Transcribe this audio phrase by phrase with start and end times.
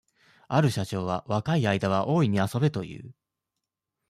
[0.47, 3.13] ある社長は、若い間はおおいに遊べという。